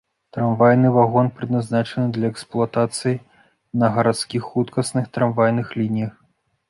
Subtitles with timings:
[0.35, 3.13] Трамвайны вагон прызначаны для эксплуатацыі
[3.83, 6.13] на гарадскіх хуткасных трамвайных лініях.